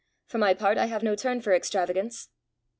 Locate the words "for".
0.25-0.39, 1.41-1.53